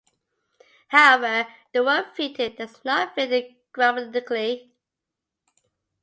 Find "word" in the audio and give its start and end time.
1.83-2.07